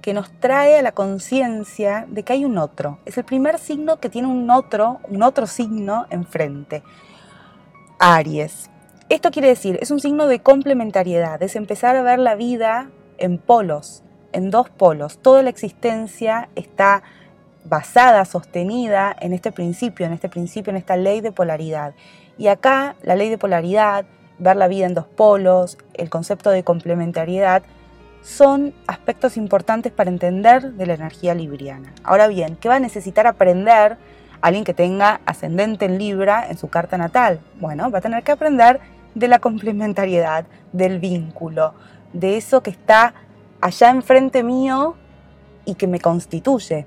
que 0.00 0.14
nos 0.14 0.30
trae 0.40 0.78
a 0.78 0.82
la 0.82 0.92
conciencia 0.92 2.06
de 2.08 2.22
que 2.22 2.32
hay 2.32 2.44
un 2.44 2.58
otro. 2.58 2.98
Es 3.04 3.18
el 3.18 3.24
primer 3.24 3.58
signo 3.58 3.98
que 4.00 4.08
tiene 4.08 4.28
un 4.28 4.50
otro, 4.50 5.00
un 5.08 5.22
otro 5.22 5.46
signo 5.46 6.06
enfrente. 6.10 6.82
Aries. 7.98 8.70
Esto 9.08 9.30
quiere 9.30 9.48
decir, 9.48 9.78
es 9.82 9.90
un 9.90 10.00
signo 10.00 10.26
de 10.26 10.40
complementariedad, 10.40 11.42
es 11.42 11.56
empezar 11.56 11.96
a 11.96 12.02
ver 12.02 12.18
la 12.18 12.34
vida 12.34 12.90
en 13.18 13.38
polos, 13.38 14.02
en 14.32 14.50
dos 14.50 14.70
polos. 14.70 15.18
Toda 15.18 15.42
la 15.42 15.50
existencia 15.50 16.48
está 16.54 17.02
basada, 17.64 18.24
sostenida 18.24 19.14
en 19.20 19.32
este 19.32 19.52
principio, 19.52 20.06
en 20.06 20.12
este 20.12 20.28
principio, 20.28 20.70
en 20.70 20.76
esta 20.76 20.96
ley 20.96 21.20
de 21.20 21.32
polaridad. 21.32 21.94
Y 22.38 22.46
acá 22.46 22.96
la 23.02 23.16
ley 23.16 23.28
de 23.28 23.36
polaridad, 23.36 24.06
ver 24.38 24.56
la 24.56 24.68
vida 24.68 24.86
en 24.86 24.94
dos 24.94 25.06
polos, 25.06 25.76
el 25.94 26.08
concepto 26.08 26.50
de 26.50 26.64
complementariedad, 26.64 27.62
son 28.22 28.74
aspectos 28.86 29.36
importantes 29.36 29.92
para 29.92 30.10
entender 30.10 30.72
de 30.72 30.86
la 30.86 30.94
energía 30.94 31.34
libriana. 31.34 31.92
Ahora 32.04 32.28
bien, 32.28 32.56
¿qué 32.56 32.68
va 32.68 32.76
a 32.76 32.80
necesitar 32.80 33.26
aprender 33.26 33.96
alguien 34.40 34.64
que 34.64 34.74
tenga 34.74 35.20
ascendente 35.26 35.86
en 35.86 35.98
Libra 35.98 36.46
en 36.48 36.58
su 36.58 36.68
carta 36.68 36.98
natal? 36.98 37.40
Bueno, 37.60 37.90
va 37.90 37.98
a 37.98 38.02
tener 38.02 38.22
que 38.22 38.32
aprender 38.32 38.80
de 39.14 39.28
la 39.28 39.38
complementariedad, 39.38 40.44
del 40.72 40.98
vínculo, 40.98 41.74
de 42.12 42.36
eso 42.36 42.62
que 42.62 42.70
está 42.70 43.14
allá 43.60 43.90
enfrente 43.90 44.42
mío 44.42 44.96
y 45.64 45.74
que 45.74 45.86
me 45.86 46.00
constituye. 46.00 46.86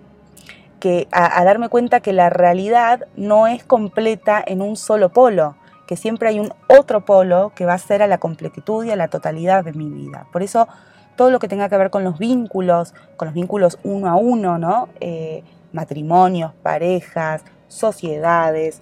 Que 0.79 1.07
a, 1.11 1.44
darme 1.45 1.69
cuenta 1.69 2.02
que 2.02 2.11
la 2.11 2.29
realidad 2.29 3.07
no 3.16 3.47
es 3.47 3.63
completa 3.63 4.44
en 4.45 4.61
un 4.61 4.75
solo 4.75 5.09
polo, 5.09 5.55
que 5.88 5.95
siempre 5.95 6.29
hay 6.29 6.39
un 6.39 6.53
otro 6.67 7.05
polo 7.05 7.53
que 7.55 7.66
va 7.66 7.73
a 7.73 7.77
ser 7.77 8.02
a 8.02 8.07
la 8.07 8.17
completitud 8.17 8.83
y 8.83 8.91
a 8.91 8.97
la 8.97 9.07
totalidad 9.07 9.63
de 9.63 9.72
mi 9.72 9.89
vida. 9.89 10.27
Por 10.33 10.44
eso 10.44 10.67
todo 11.16 11.31
lo 11.31 11.39
que 11.39 11.47
tenga 11.47 11.69
que 11.69 11.78
ver 11.78 11.89
con 11.89 12.03
los 12.03 12.17
vínculos, 12.17 12.94
con 13.17 13.28
los 13.28 13.36
vínculos 13.36 13.80
uno 13.83 14.09
a 14.09 14.16
uno, 14.16 14.58
¿no? 14.58 14.89
Eh, 15.00 15.44
matrimonios, 15.72 16.53
parejas, 16.61 17.44
sociedades, 17.67 18.81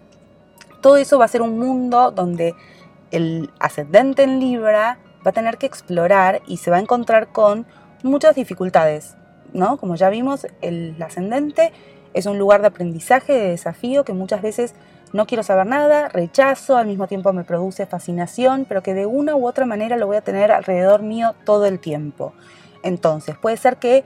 todo 0.81 0.97
eso 0.97 1.19
va 1.19 1.25
a 1.25 1.27
ser 1.27 1.41
un 1.41 1.59
mundo 1.59 2.11
donde 2.11 2.55
el 3.11 3.51
ascendente 3.59 4.23
en 4.23 4.39
Libra 4.39 4.97
va 5.25 5.29
a 5.29 5.33
tener 5.33 5.57
que 5.57 5.67
explorar 5.67 6.41
y 6.47 6.57
se 6.57 6.71
va 6.71 6.77
a 6.77 6.79
encontrar 6.79 7.31
con 7.31 7.67
muchas 8.03 8.35
dificultades, 8.35 9.15
¿no? 9.53 9.77
Como 9.77 9.95
ya 9.95 10.09
vimos, 10.09 10.47
el 10.61 11.01
ascendente 11.01 11.71
es 12.13 12.25
un 12.25 12.39
lugar 12.39 12.61
de 12.61 12.67
aprendizaje, 12.67 13.33
de 13.33 13.49
desafío 13.49 14.03
que 14.03 14.13
muchas 14.13 14.41
veces 14.41 14.73
no 15.13 15.25
quiero 15.25 15.43
saber 15.43 15.65
nada, 15.65 16.07
rechazo, 16.07 16.77
al 16.77 16.87
mismo 16.87 17.07
tiempo 17.07 17.33
me 17.33 17.43
produce 17.43 17.85
fascinación, 17.85 18.65
pero 18.67 18.81
que 18.81 18.93
de 18.93 19.05
una 19.05 19.35
u 19.35 19.47
otra 19.47 19.65
manera 19.65 19.97
lo 19.97 20.07
voy 20.07 20.17
a 20.17 20.21
tener 20.21 20.51
alrededor 20.51 21.01
mío 21.01 21.35
todo 21.45 21.65
el 21.65 21.79
tiempo. 21.79 22.33
Entonces, 22.83 23.35
puede 23.37 23.57
ser 23.57 23.77
que 23.77 24.03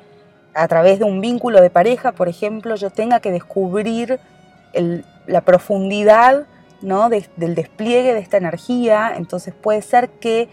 a 0.53 0.67
través 0.67 0.99
de 0.99 1.05
un 1.05 1.21
vínculo 1.21 1.61
de 1.61 1.69
pareja, 1.69 2.13
por 2.13 2.27
ejemplo, 2.27 2.75
yo 2.75 2.89
tenga 2.89 3.19
que 3.19 3.31
descubrir 3.31 4.19
la 5.27 5.41
profundidad 5.41 6.47
¿no? 6.81 7.09
del 7.09 7.55
despliegue 7.55 8.13
de 8.13 8.19
esta 8.19 8.37
energía, 8.37 9.13
entonces 9.15 9.53
puede 9.53 9.81
ser 9.81 10.09
que 10.09 10.49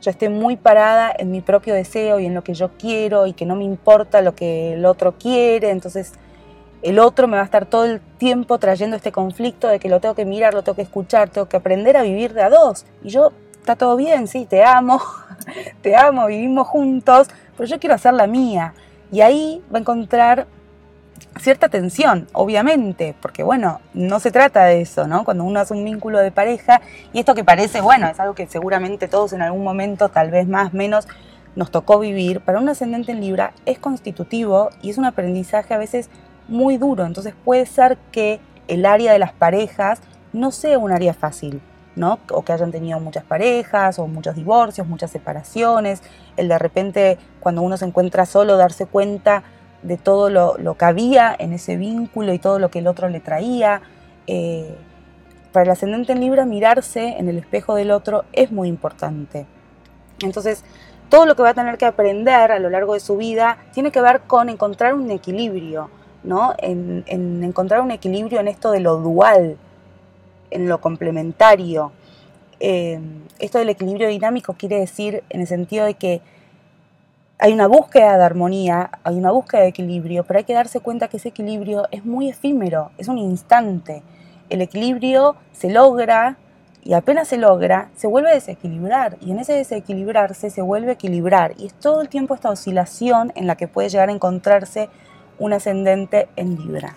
yo 0.00 0.10
esté 0.10 0.28
muy 0.28 0.56
parada 0.56 1.12
en 1.16 1.30
mi 1.30 1.40
propio 1.40 1.74
deseo 1.74 2.18
y 2.18 2.26
en 2.26 2.34
lo 2.34 2.42
que 2.42 2.54
yo 2.54 2.72
quiero 2.76 3.26
y 3.26 3.34
que 3.34 3.46
no 3.46 3.54
me 3.54 3.64
importa 3.64 4.20
lo 4.20 4.34
que 4.34 4.74
el 4.74 4.84
otro 4.84 5.12
quiere, 5.16 5.70
entonces 5.70 6.12
el 6.82 6.98
otro 6.98 7.28
me 7.28 7.36
va 7.36 7.42
a 7.42 7.44
estar 7.44 7.66
todo 7.66 7.84
el 7.84 8.00
tiempo 8.00 8.58
trayendo 8.58 8.96
este 8.96 9.12
conflicto 9.12 9.68
de 9.68 9.78
que 9.78 9.88
lo 9.88 10.00
tengo 10.00 10.14
que 10.14 10.24
mirar, 10.24 10.52
lo 10.52 10.62
tengo 10.62 10.76
que 10.76 10.82
escuchar, 10.82 11.30
tengo 11.30 11.48
que 11.48 11.56
aprender 11.56 11.96
a 11.96 12.02
vivir 12.02 12.34
de 12.34 12.42
a 12.42 12.50
dos. 12.50 12.84
Y 13.02 13.10
yo, 13.10 13.32
está 13.60 13.76
todo 13.76 13.96
bien, 13.96 14.26
sí, 14.26 14.46
te 14.46 14.64
amo, 14.64 15.00
te 15.82 15.94
amo, 15.94 16.26
vivimos 16.26 16.66
juntos, 16.66 17.28
pero 17.56 17.68
yo 17.68 17.78
quiero 17.78 17.94
hacer 17.94 18.14
la 18.14 18.26
mía. 18.26 18.74
Y 19.12 19.20
ahí 19.20 19.62
va 19.72 19.78
a 19.78 19.80
encontrar 19.80 20.46
cierta 21.40 21.68
tensión, 21.68 22.26
obviamente, 22.32 23.14
porque 23.20 23.42
bueno, 23.42 23.80
no 23.94 24.20
se 24.20 24.30
trata 24.30 24.64
de 24.64 24.80
eso, 24.80 25.06
¿no? 25.06 25.24
Cuando 25.24 25.44
uno 25.44 25.60
hace 25.60 25.74
un 25.74 25.84
vínculo 25.84 26.18
de 26.18 26.32
pareja, 26.32 26.80
y 27.12 27.20
esto 27.20 27.34
que 27.34 27.44
parece, 27.44 27.80
bueno, 27.80 28.08
es 28.08 28.18
algo 28.20 28.34
que 28.34 28.46
seguramente 28.46 29.08
todos 29.08 29.32
en 29.32 29.42
algún 29.42 29.62
momento, 29.62 30.08
tal 30.08 30.30
vez 30.30 30.48
más, 30.48 30.74
menos, 30.74 31.06
nos 31.54 31.70
tocó 31.70 31.98
vivir, 31.98 32.40
para 32.40 32.58
un 32.58 32.68
ascendente 32.68 33.12
en 33.12 33.20
Libra 33.20 33.52
es 33.66 33.78
constitutivo 33.78 34.70
y 34.80 34.90
es 34.90 34.98
un 34.98 35.04
aprendizaje 35.04 35.74
a 35.74 35.78
veces 35.78 36.08
muy 36.52 36.76
duro, 36.76 37.04
entonces 37.04 37.34
puede 37.44 37.66
ser 37.66 37.98
que 38.12 38.40
el 38.68 38.86
área 38.86 39.12
de 39.12 39.18
las 39.18 39.32
parejas 39.32 40.00
no 40.32 40.50
sea 40.50 40.78
un 40.78 40.92
área 40.92 41.14
fácil, 41.14 41.60
¿no? 41.96 42.18
O 42.30 42.42
que 42.42 42.52
hayan 42.52 42.70
tenido 42.70 43.00
muchas 43.00 43.24
parejas 43.24 43.98
o 43.98 44.06
muchos 44.06 44.34
divorcios, 44.34 44.86
muchas 44.86 45.10
separaciones, 45.10 46.02
el 46.36 46.48
de 46.48 46.58
repente 46.58 47.18
cuando 47.40 47.62
uno 47.62 47.76
se 47.76 47.84
encuentra 47.84 48.26
solo 48.26 48.56
darse 48.56 48.86
cuenta 48.86 49.42
de 49.82 49.96
todo 49.96 50.30
lo, 50.30 50.76
que 50.76 50.84
había 50.84 51.34
en 51.38 51.52
ese 51.52 51.76
vínculo 51.76 52.32
y 52.32 52.38
todo 52.38 52.58
lo 52.58 52.70
que 52.70 52.78
el 52.78 52.86
otro 52.86 53.08
le 53.08 53.20
traía. 53.20 53.82
Eh, 54.26 54.76
para 55.52 55.64
el 55.64 55.70
ascendente 55.70 56.12
en 56.12 56.20
Libra, 56.20 56.46
mirarse 56.46 57.18
en 57.18 57.28
el 57.28 57.36
espejo 57.36 57.74
del 57.74 57.90
otro 57.90 58.24
es 58.32 58.52
muy 58.52 58.68
importante. 58.68 59.44
Entonces, 60.22 60.64
todo 61.10 61.26
lo 61.26 61.36
que 61.36 61.42
va 61.42 61.50
a 61.50 61.54
tener 61.54 61.76
que 61.76 61.84
aprender 61.84 62.52
a 62.52 62.58
lo 62.58 62.70
largo 62.70 62.94
de 62.94 63.00
su 63.00 63.18
vida 63.18 63.58
tiene 63.74 63.92
que 63.92 64.00
ver 64.00 64.22
con 64.22 64.48
encontrar 64.48 64.94
un 64.94 65.10
equilibrio, 65.10 65.90
¿no? 66.24 66.54
En, 66.58 67.04
encontrar 67.42 67.80
un 67.80 67.90
equilibrio 67.90 68.40
en 68.40 68.48
esto 68.48 68.70
de 68.70 68.80
lo 68.80 68.96
dual, 68.96 69.56
en 70.50 70.68
lo 70.68 70.80
complementario. 70.80 71.92
Eh, 72.60 73.00
esto 73.38 73.58
del 73.58 73.70
equilibrio 73.70 74.08
dinámico 74.08 74.54
quiere 74.54 74.78
decir 74.78 75.24
en 75.30 75.40
el 75.40 75.46
sentido 75.46 75.84
de 75.84 75.94
que 75.94 76.22
hay 77.38 77.52
una 77.52 77.66
búsqueda 77.66 78.16
de 78.18 78.24
armonía, 78.24 78.90
hay 79.02 79.16
una 79.16 79.32
búsqueda 79.32 79.62
de 79.62 79.68
equilibrio, 79.68 80.22
pero 80.22 80.38
hay 80.38 80.44
que 80.44 80.54
darse 80.54 80.78
cuenta 80.78 81.08
que 81.08 81.16
ese 81.16 81.30
equilibrio 81.30 81.88
es 81.90 82.04
muy 82.04 82.28
efímero, 82.28 82.92
es 82.98 83.08
un 83.08 83.18
instante. 83.18 84.04
El 84.48 84.62
equilibrio 84.62 85.34
se 85.50 85.68
logra 85.68 86.36
y 86.84 86.92
apenas 86.92 87.26
se 87.26 87.38
logra, 87.38 87.90
se 87.96 88.06
vuelve 88.06 88.30
a 88.30 88.34
desequilibrar 88.34 89.16
y 89.20 89.32
en 89.32 89.40
ese 89.40 89.54
desequilibrarse 89.54 90.50
se 90.50 90.62
vuelve 90.62 90.90
a 90.90 90.94
equilibrar 90.94 91.54
y 91.58 91.66
es 91.66 91.74
todo 91.74 92.00
el 92.00 92.08
tiempo 92.08 92.34
esta 92.34 92.50
oscilación 92.50 93.32
en 93.34 93.48
la 93.48 93.56
que 93.56 93.66
puede 93.66 93.88
llegar 93.88 94.08
a 94.08 94.12
encontrarse 94.12 94.88
un 95.38 95.52
ascendente 95.52 96.28
en 96.36 96.56
Libra. 96.56 96.94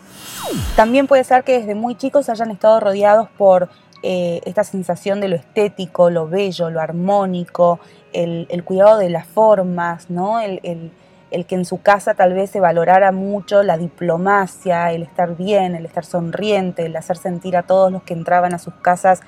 También 0.76 1.08
puede 1.08 1.24
ser 1.24 1.44
que 1.44 1.60
desde 1.60 1.76
muy 1.76 1.96
chicos 1.96 2.30
hayan 2.30 2.52
estado 2.52 2.80
rodeados 2.80 3.30
por 3.38 3.70
eh, 4.04 4.42
esta 4.46 4.64
sensación 4.64 5.20
de 5.20 5.30
lo 5.30 5.36
estético, 5.36 6.10
lo 6.10 6.28
bello, 6.28 6.70
lo 6.70 6.80
armónico, 6.80 7.80
el, 8.14 8.64
cuidado 8.64 9.00
de 9.00 9.10
las 9.10 9.26
formas, 9.26 10.10
¿no? 10.10 10.40
El, 10.40 10.92
que 11.48 11.56
en 11.56 11.66
su 11.66 11.82
casa 11.82 12.14
tal 12.14 12.34
vez 12.34 12.52
se 12.52 12.62
valorara 12.62 13.12
mucho 13.12 13.62
la 13.64 13.78
diplomacia, 13.78 14.94
el 14.94 15.04
estar 15.04 15.36
bien, 15.36 15.76
el 15.76 15.86
estar 15.86 16.06
sonriente, 16.06 16.86
el 16.86 16.96
hacer 16.96 17.18
sentir 17.18 17.58
a 17.58 17.64
todos 17.64 17.92
los 17.92 18.04
que 18.04 18.14
entraban 18.14 18.54
a 18.54 18.60
sus 18.60 18.74
casas 18.76 19.22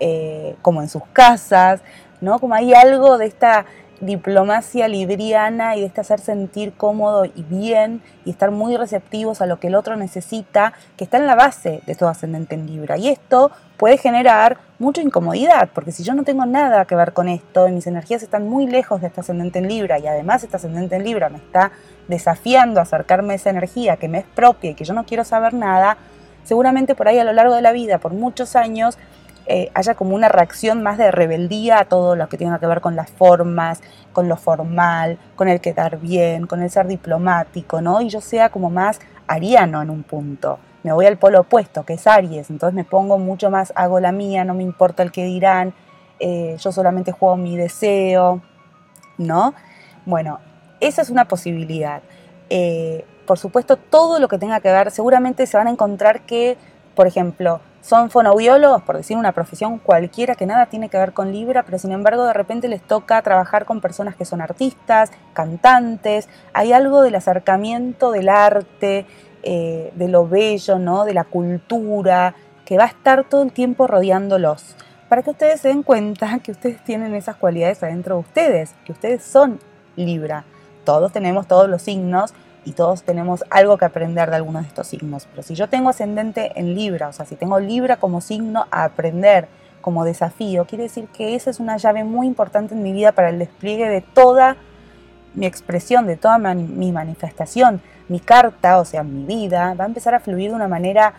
eh, 0.00 0.56
como 0.62 0.82
en 0.82 0.88
sus 0.88 1.04
casas, 1.12 1.82
¿no? 2.20 2.40
Como 2.40 2.54
hay 2.54 2.74
algo 2.74 3.16
de 3.18 3.26
esta 3.26 3.66
diplomacia 4.02 4.88
libriana 4.88 5.76
y 5.76 5.80
de 5.80 5.86
este 5.86 6.00
hacer 6.00 6.18
sentir 6.18 6.72
cómodo 6.72 7.24
y 7.24 7.44
bien 7.44 8.02
y 8.24 8.30
estar 8.30 8.50
muy 8.50 8.76
receptivos 8.76 9.40
a 9.40 9.46
lo 9.46 9.60
que 9.60 9.68
el 9.68 9.76
otro 9.76 9.96
necesita, 9.96 10.72
que 10.96 11.04
está 11.04 11.18
en 11.18 11.26
la 11.26 11.36
base 11.36 11.82
de 11.86 11.94
todo 11.94 12.08
ascendente 12.08 12.56
en 12.56 12.66
Libra. 12.66 12.98
Y 12.98 13.08
esto 13.08 13.52
puede 13.76 13.98
generar 13.98 14.58
mucha 14.80 15.02
incomodidad, 15.02 15.68
porque 15.72 15.92
si 15.92 16.02
yo 16.02 16.14
no 16.14 16.24
tengo 16.24 16.44
nada 16.46 16.84
que 16.84 16.96
ver 16.96 17.12
con 17.12 17.28
esto 17.28 17.68
y 17.68 17.72
mis 17.72 17.86
energías 17.86 18.24
están 18.24 18.48
muy 18.48 18.66
lejos 18.66 19.00
de 19.00 19.06
este 19.06 19.20
ascendente 19.20 19.60
en 19.60 19.68
Libra 19.68 20.00
y 20.00 20.08
además 20.08 20.42
este 20.42 20.56
ascendente 20.56 20.96
en 20.96 21.04
Libra 21.04 21.28
me 21.28 21.38
está 21.38 21.70
desafiando 22.08 22.80
a 22.80 22.82
acercarme 22.82 23.34
a 23.34 23.36
esa 23.36 23.50
energía 23.50 23.96
que 23.98 24.08
me 24.08 24.18
es 24.18 24.26
propia 24.34 24.72
y 24.72 24.74
que 24.74 24.84
yo 24.84 24.94
no 24.94 25.04
quiero 25.04 25.24
saber 25.24 25.54
nada, 25.54 25.96
seguramente 26.42 26.96
por 26.96 27.06
ahí 27.06 27.20
a 27.20 27.24
lo 27.24 27.32
largo 27.32 27.54
de 27.54 27.62
la 27.62 27.70
vida, 27.70 27.98
por 27.98 28.12
muchos 28.12 28.56
años, 28.56 28.98
eh, 29.46 29.70
haya 29.74 29.94
como 29.94 30.14
una 30.14 30.28
reacción 30.28 30.82
más 30.82 30.98
de 30.98 31.10
rebeldía 31.10 31.80
a 31.80 31.84
todo 31.86 32.16
lo 32.16 32.28
que 32.28 32.38
tenga 32.38 32.58
que 32.58 32.66
ver 32.66 32.80
con 32.80 32.96
las 32.96 33.10
formas, 33.10 33.80
con 34.12 34.28
lo 34.28 34.36
formal, 34.36 35.18
con 35.36 35.48
el 35.48 35.60
quedar 35.60 35.98
bien, 35.98 36.46
con 36.46 36.62
el 36.62 36.70
ser 36.70 36.86
diplomático, 36.86 37.80
¿no? 37.80 38.00
Y 38.00 38.08
yo 38.08 38.20
sea 38.20 38.50
como 38.50 38.70
más 38.70 39.00
ariano 39.26 39.82
en 39.82 39.90
un 39.90 40.02
punto. 40.02 40.58
Me 40.82 40.92
voy 40.92 41.06
al 41.06 41.16
polo 41.16 41.40
opuesto, 41.40 41.84
que 41.84 41.94
es 41.94 42.06
Aries, 42.06 42.50
entonces 42.50 42.74
me 42.74 42.84
pongo 42.84 43.18
mucho 43.18 43.50
más, 43.50 43.72
hago 43.76 44.00
la 44.00 44.12
mía, 44.12 44.44
no 44.44 44.54
me 44.54 44.62
importa 44.62 45.02
el 45.02 45.12
que 45.12 45.24
dirán, 45.24 45.74
eh, 46.18 46.56
yo 46.58 46.72
solamente 46.72 47.12
juego 47.12 47.36
mi 47.36 47.56
deseo, 47.56 48.42
¿no? 49.18 49.54
Bueno, 50.06 50.40
esa 50.80 51.02
es 51.02 51.10
una 51.10 51.26
posibilidad. 51.26 52.02
Eh, 52.50 53.04
por 53.26 53.38
supuesto, 53.38 53.76
todo 53.76 54.18
lo 54.18 54.28
que 54.28 54.38
tenga 54.38 54.60
que 54.60 54.70
ver, 54.70 54.90
seguramente 54.90 55.46
se 55.46 55.56
van 55.56 55.68
a 55.68 55.70
encontrar 55.70 56.22
que, 56.22 56.56
por 56.94 57.06
ejemplo, 57.06 57.60
son 57.82 58.10
fonoaudiólogos, 58.10 58.82
por 58.82 58.96
decir 58.96 59.16
una 59.16 59.32
profesión 59.32 59.78
cualquiera 59.78 60.36
que 60.36 60.46
nada 60.46 60.66
tiene 60.66 60.88
que 60.88 60.96
ver 60.96 61.12
con 61.12 61.32
Libra, 61.32 61.64
pero 61.64 61.78
sin 61.78 61.90
embargo 61.90 62.24
de 62.24 62.32
repente 62.32 62.68
les 62.68 62.80
toca 62.80 63.20
trabajar 63.22 63.66
con 63.66 63.80
personas 63.80 64.14
que 64.14 64.24
son 64.24 64.40
artistas, 64.40 65.10
cantantes, 65.34 66.28
hay 66.54 66.72
algo 66.72 67.02
del 67.02 67.16
acercamiento 67.16 68.12
del 68.12 68.28
arte, 68.28 69.04
eh, 69.42 69.92
de 69.96 70.08
lo 70.08 70.28
bello, 70.28 70.78
¿no? 70.78 71.04
de 71.04 71.12
la 71.12 71.24
cultura, 71.24 72.36
que 72.64 72.78
va 72.78 72.84
a 72.84 72.88
estar 72.88 73.24
todo 73.24 73.42
el 73.42 73.52
tiempo 73.52 73.88
rodeándolos, 73.88 74.76
para 75.08 75.22
que 75.22 75.30
ustedes 75.30 75.60
se 75.60 75.68
den 75.68 75.82
cuenta 75.82 76.38
que 76.38 76.52
ustedes 76.52 76.82
tienen 76.84 77.14
esas 77.16 77.34
cualidades 77.34 77.82
adentro 77.82 78.14
de 78.14 78.20
ustedes, 78.20 78.74
que 78.84 78.92
ustedes 78.92 79.24
son 79.24 79.58
Libra. 79.96 80.44
Todos 80.84 81.12
tenemos 81.12 81.48
todos 81.48 81.68
los 81.68 81.82
signos, 81.82 82.32
y 82.64 82.72
todos 82.72 83.02
tenemos 83.02 83.44
algo 83.50 83.76
que 83.76 83.84
aprender 83.84 84.30
de 84.30 84.36
algunos 84.36 84.62
de 84.62 84.68
estos 84.68 84.86
signos. 84.86 85.26
Pero 85.30 85.42
si 85.42 85.54
yo 85.54 85.68
tengo 85.68 85.90
ascendente 85.90 86.52
en 86.58 86.74
Libra, 86.74 87.08
o 87.08 87.12
sea, 87.12 87.26
si 87.26 87.36
tengo 87.36 87.58
Libra 87.58 87.96
como 87.96 88.20
signo 88.20 88.66
a 88.70 88.84
aprender, 88.84 89.48
como 89.80 90.04
desafío, 90.04 90.64
quiere 90.64 90.84
decir 90.84 91.08
que 91.08 91.34
esa 91.34 91.50
es 91.50 91.60
una 91.60 91.76
llave 91.76 92.04
muy 92.04 92.26
importante 92.26 92.74
en 92.74 92.82
mi 92.82 92.92
vida 92.92 93.12
para 93.12 93.30
el 93.30 93.38
despliegue 93.38 93.88
de 93.88 94.00
toda 94.00 94.56
mi 95.34 95.46
expresión, 95.46 96.06
de 96.06 96.16
toda 96.16 96.38
mi 96.38 96.92
manifestación. 96.92 97.82
Mi 98.08 98.20
carta, 98.20 98.78
o 98.78 98.84
sea, 98.84 99.02
mi 99.02 99.24
vida, 99.24 99.74
va 99.74 99.84
a 99.84 99.86
empezar 99.86 100.14
a 100.14 100.20
fluir 100.20 100.50
de 100.50 100.56
una 100.56 100.68
manera 100.68 101.14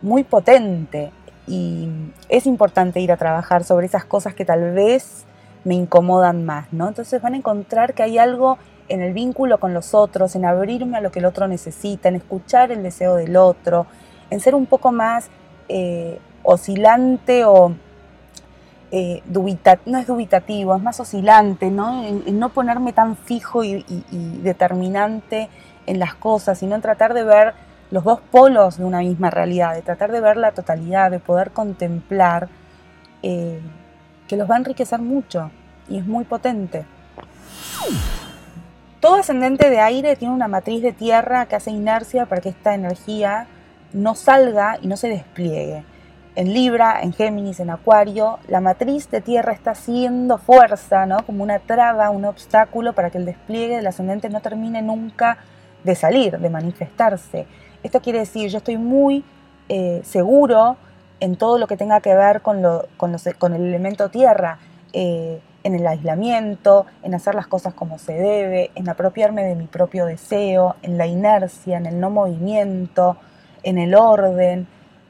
muy 0.00 0.24
potente. 0.24 1.10
Y 1.46 1.90
es 2.28 2.46
importante 2.46 3.00
ir 3.00 3.12
a 3.12 3.16
trabajar 3.16 3.64
sobre 3.64 3.86
esas 3.86 4.04
cosas 4.04 4.34
que 4.34 4.44
tal 4.44 4.72
vez 4.72 5.24
me 5.64 5.74
incomodan 5.74 6.44
más, 6.44 6.72
¿no? 6.72 6.88
Entonces 6.88 7.20
van 7.20 7.34
a 7.34 7.36
encontrar 7.36 7.94
que 7.94 8.02
hay 8.02 8.18
algo 8.18 8.58
en 8.88 9.02
el 9.02 9.12
vínculo 9.12 9.58
con 9.58 9.74
los 9.74 9.94
otros, 9.94 10.34
en 10.36 10.44
abrirme 10.44 10.98
a 10.98 11.00
lo 11.00 11.10
que 11.12 11.20
el 11.20 11.24
otro 11.24 11.48
necesita, 11.48 12.08
en 12.08 12.16
escuchar 12.16 12.72
el 12.72 12.82
deseo 12.82 13.16
del 13.16 13.36
otro, 13.36 13.86
en 14.30 14.40
ser 14.40 14.54
un 14.54 14.66
poco 14.66 14.92
más 14.92 15.28
eh, 15.68 16.18
oscilante 16.42 17.44
o 17.44 17.74
eh, 18.90 19.22
no 19.86 19.98
es 19.98 20.06
dubitativo, 20.06 20.76
es 20.76 20.82
más 20.82 21.00
oscilante, 21.00 21.70
¿no? 21.70 22.04
En, 22.04 22.38
no 22.38 22.50
ponerme 22.50 22.92
tan 22.92 23.16
fijo 23.16 23.64
y, 23.64 23.84
determinante 24.42 25.48
en 25.86 25.98
las 25.98 26.14
cosas, 26.14 26.58
sino 26.58 26.74
en 26.74 26.82
tratar 26.82 27.14
de 27.14 27.24
ver 27.24 27.54
los 27.90 28.04
dos 28.04 28.20
polos 28.20 28.76
de 28.76 28.84
una 28.84 28.98
misma 28.98 29.30
realidad, 29.30 29.74
de 29.74 29.82
tratar 29.82 30.12
de 30.12 30.20
ver 30.20 30.36
la 30.36 30.52
totalidad, 30.52 31.10
de 31.10 31.20
poder 31.20 31.52
contemplar, 31.52 32.48
eh, 33.22 33.60
que 34.28 34.36
los 34.36 34.50
va 34.50 34.56
a 34.56 34.58
enriquecer 34.58 35.00
mucho 35.00 35.50
y 35.88 35.96
es 35.98 36.06
muy 36.06 36.24
potente. 36.24 36.84
Todo 39.02 39.16
ascendente 39.16 39.68
de 39.68 39.80
aire 39.80 40.14
tiene 40.14 40.32
una 40.32 40.46
matriz 40.46 40.80
de 40.80 40.92
tierra 40.92 41.46
que 41.46 41.56
hace 41.56 41.72
inercia 41.72 42.26
para 42.26 42.40
que 42.40 42.50
esta 42.50 42.72
energía 42.72 43.48
no 43.92 44.14
salga 44.14 44.78
y 44.80 44.86
no 44.86 44.96
se 44.96 45.08
despliegue. 45.08 45.82
En 46.36 46.54
Libra, 46.54 47.00
en 47.02 47.12
Géminis, 47.12 47.58
en 47.58 47.70
Acuario, 47.70 48.38
la 48.46 48.60
matriz 48.60 49.10
de 49.10 49.20
tierra 49.20 49.54
está 49.54 49.72
haciendo 49.72 50.38
fuerza, 50.38 51.04
¿no? 51.04 51.26
Como 51.26 51.42
una 51.42 51.58
traba, 51.58 52.10
un 52.10 52.24
obstáculo 52.24 52.92
para 52.92 53.10
que 53.10 53.18
el 53.18 53.24
despliegue 53.24 53.74
del 53.74 53.88
ascendente 53.88 54.30
no 54.30 54.40
termine 54.40 54.82
nunca 54.82 55.38
de 55.82 55.96
salir, 55.96 56.38
de 56.38 56.48
manifestarse. 56.48 57.48
Esto 57.82 58.00
quiere 58.02 58.20
decir, 58.20 58.50
yo 58.50 58.58
estoy 58.58 58.76
muy 58.76 59.24
eh, 59.68 60.00
seguro 60.04 60.76
en 61.18 61.34
todo 61.34 61.58
lo 61.58 61.66
que 61.66 61.76
tenga 61.76 62.00
que 62.00 62.14
ver 62.14 62.40
con, 62.40 62.62
lo, 62.62 62.86
con, 62.96 63.16
con 63.40 63.52
el 63.52 63.62
elemento 63.62 64.10
tierra. 64.10 64.60
Eh, 64.92 65.40
en 65.64 65.74
el 65.74 65.86
aislamiento, 65.86 66.86
en 67.02 67.14
hacer 67.14 67.34
las 67.34 67.46
cosas 67.46 67.74
como 67.74 67.98
se 67.98 68.14
debe, 68.14 68.70
en 68.74 68.88
apropiarme 68.88 69.44
de 69.44 69.54
mi 69.54 69.66
propio 69.66 70.06
deseo, 70.06 70.76
en 70.82 70.98
la 70.98 71.06
inercia, 71.06 71.76
en 71.76 71.86
el 71.86 72.00
no 72.00 72.10
movimiento, 72.10 73.16
en 73.62 73.78
el 73.78 73.94
orden. 73.94 74.66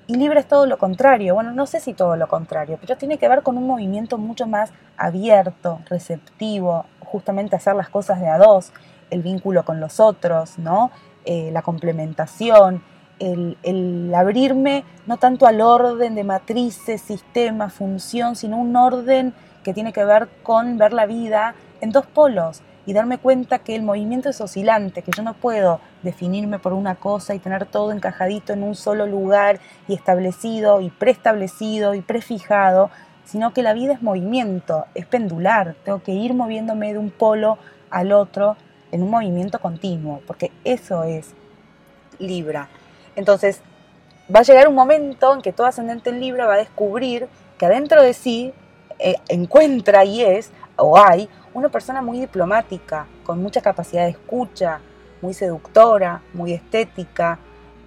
Y 0.07 0.17
libre 0.17 0.41
es 0.41 0.49
todo 0.49 0.67
lo 0.67 0.79
contrario. 0.79 1.35
Bueno, 1.35 1.53
no 1.53 1.67
sé 1.67 1.81
si 1.81 1.95
todo 1.95 2.17
lo 2.17 2.29
contrario, 2.29 2.79
pero 2.81 2.97
tiene 2.97 3.19
que 3.19 3.29
ver 3.29 3.43
con 3.43 3.57
un 3.57 3.67
movimiento 3.67 4.19
mucho 4.19 4.47
más 4.47 4.73
abierto, 4.97 5.81
receptivo, 5.89 6.85
justamente 7.01 7.57
hacer 7.57 7.75
las 7.75 7.89
cosas 7.89 8.21
de 8.21 8.29
a 8.29 8.39
dos, 8.39 8.73
el 9.11 9.23
vínculo 9.23 9.65
con 9.65 9.81
los 9.81 10.01
otros, 10.01 10.59
¿no? 10.59 10.91
Eh, 11.25 11.51
la 11.53 11.63
complementación, 11.63 12.83
el, 13.19 13.57
el, 13.63 14.13
abrirme 14.15 14.85
no 15.07 15.19
tanto 15.19 15.47
al 15.47 15.61
orden 15.61 16.17
de 16.17 16.25
matrices, 16.25 17.01
sistema, 17.01 17.71
función, 17.71 18.35
sino 18.35 18.57
un 18.59 18.75
orden 18.75 19.33
que 19.63 19.75
tiene 19.75 19.93
que 19.93 20.05
ver 20.05 20.29
con 20.43 20.79
ver 20.79 20.93
la 20.93 21.07
vida 21.07 21.55
en 21.81 21.91
dos 21.91 22.07
polos 22.07 22.63
y 22.85 22.93
darme 22.93 23.19
cuenta 23.19 23.61
que 23.61 23.77
el 23.77 23.83
movimiento 23.83 24.29
es 24.29 24.41
oscilante, 24.41 25.03
que 25.03 25.13
yo 25.17 25.23
no 25.23 25.35
puedo 25.35 25.81
definirme 26.03 26.59
por 26.59 26.73
una 26.73 26.97
cosa 26.97 27.35
y 27.35 27.39
tener 27.39 27.67
todo 27.67 27.93
encajadito 27.93 28.53
en 28.53 28.63
un 28.63 28.75
solo 28.75 29.07
lugar 29.07 29.61
y 29.87 29.95
establecido 29.95 30.81
y 30.81 30.91
preestablecido 30.91 31.95
y 31.95 32.01
prefijado, 32.01 32.91
sino 33.25 33.53
que 33.53 33.63
la 33.63 33.73
vida 33.73 33.93
es 33.93 34.03
movimiento, 34.03 34.87
es 34.95 35.07
pendular, 35.07 35.77
tengo 35.85 36.03
que 36.03 36.13
ir 36.13 36.35
moviéndome 36.35 36.93
de 36.93 36.99
un 36.99 37.11
polo 37.11 37.59
al 37.91 38.13
otro 38.13 38.57
en 38.91 39.03
un 39.03 39.11
movimiento 39.11 39.61
continuo, 39.61 40.21
porque 40.27 40.51
eso 40.65 41.05
es 41.05 41.35
Libra. 42.19 42.69
Entonces, 43.17 43.63
va 44.35 44.41
a 44.41 44.45
llegar 44.45 44.69
un 44.69 44.75
momento 44.75 45.35
en 45.35 45.41
que 45.41 45.53
todo 45.53 45.67
ascendente 45.67 46.11
en 46.11 46.21
Libra 46.21 46.47
va 46.47 46.55
a 46.55 46.59
descubrir 46.59 47.29
que 47.59 47.67
adentro 47.67 48.03
de 48.03 48.13
sí 48.13 48.53
eh, 49.03 49.17
encuentra 49.29 50.05
y 50.05 50.23
es, 50.23 50.53
o 50.77 50.97
hay, 50.97 51.29
una 51.55 51.69
persona 51.69 52.03
muy 52.03 52.21
diplomática, 52.21 53.07
con 53.25 53.43
mucha 53.43 53.61
capacidad 53.61 54.05
de 54.05 54.11
escucha, 54.11 54.81
muy 55.21 55.35
seductora, 55.35 56.23
muy 56.33 56.53
estética, 56.53 57.39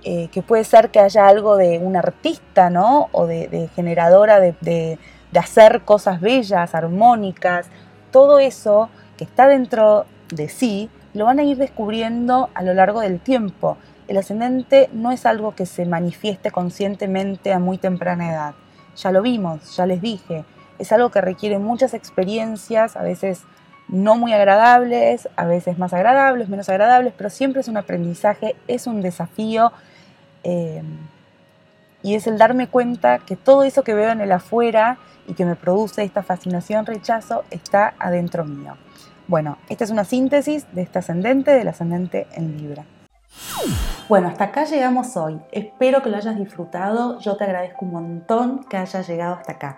eh, 0.04 0.28
que 0.32 0.42
puede 0.42 0.64
ser 0.64 0.92
que 0.92 1.00
haya 1.00 1.28
algo 1.28 1.58
de 1.58 1.80
un 1.80 1.96
artista, 1.96 2.70
¿no? 2.70 3.10
O 3.12 3.26
de, 3.26 3.70
generadora 3.76 4.40
de, 4.40 4.56
de, 4.62 5.00
hacer 5.40 5.82
cosas 5.82 6.22
bellas, 6.22 6.76
armónicas, 6.76 7.68
todo 8.12 8.40
eso 8.40 8.90
que 9.18 9.24
está 9.24 9.48
dentro 9.48 10.06
de 10.30 10.48
sí, 10.48 10.90
lo 11.14 11.26
van 11.26 11.40
a 11.40 11.44
ir 11.44 11.58
descubriendo 11.58 12.50
a 12.54 12.62
lo 12.62 12.74
largo 12.74 13.02
del 13.02 13.20
tiempo. 13.20 13.78
El 14.08 14.18
ascendente 14.18 14.90
no 14.94 15.12
es 15.12 15.26
algo 15.26 15.56
que 15.56 15.66
se 15.66 15.86
manifieste 15.86 16.52
conscientemente 16.52 17.52
a 17.52 17.60
muy 17.60 17.78
temprana 17.78 18.32
edad. 18.32 18.54
Ya 18.96 19.12
lo 19.12 19.22
vimos, 19.22 19.76
ya 19.76 19.86
les 19.86 20.02
dije, 20.02 20.46
es 20.80 20.92
algo 20.92 21.10
que 21.12 21.22
requiere 21.22 21.60
muchas 21.60 21.94
experiencias, 21.94 22.96
a 22.96 23.04
veces 23.04 23.44
no 23.88 24.16
muy 24.18 24.34
agradables, 24.34 25.30
a 25.36 25.46
veces 25.46 25.78
más 25.78 25.94
agradables, 25.94 26.50
menos 26.50 26.70
agradables, 26.70 27.14
pero 27.16 27.30
siempre 27.30 27.62
es 27.62 27.68
un 27.68 27.78
aprendizaje, 27.78 28.56
es 28.68 28.88
un 28.88 29.02
desafío 29.02 29.72
eh, 30.44 30.82
y 32.02 32.16
es 32.16 32.28
el 32.28 32.38
darme 32.38 32.68
cuenta 32.68 33.20
que 33.20 33.36
todo 33.36 33.64
eso 33.64 33.84
que 33.84 33.94
veo 33.94 34.12
en 34.12 34.22
el 34.22 34.32
afuera 34.32 34.98
y 35.28 35.34
que 35.34 35.46
me 35.46 35.56
produce 35.56 36.04
esta 36.04 36.24
fascinación, 36.24 36.86
rechazo, 36.86 37.44
está 37.52 37.94
adentro 38.00 38.46
mío. 38.46 38.76
Bueno, 39.28 39.58
esta 39.70 39.84
es 39.84 39.90
una 39.90 40.04
síntesis 40.04 40.68
de 40.74 40.84
este 40.84 41.00
ascendente, 41.00 41.52
del 41.52 41.68
ascendente 41.68 42.28
en 42.34 42.58
Libra. 42.58 42.86
Bueno, 44.08 44.28
hasta 44.28 44.46
acá 44.46 44.66
llegamos 44.66 45.18
hoy. 45.18 45.42
Espero 45.52 46.04
que 46.04 46.10
lo 46.10 46.18
hayas 46.18 46.38
disfrutado. 46.38 47.20
Yo 47.20 47.38
te 47.38 47.44
agradezco 47.44 47.86
un 47.86 47.92
montón 47.92 48.64
que 48.66 48.78
hayas 48.78 49.08
llegado 49.08 49.34
hasta 49.34 49.54
acá. 49.54 49.78